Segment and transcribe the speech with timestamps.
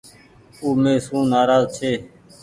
[0.61, 1.91] او مي سون نآراز ڇي۔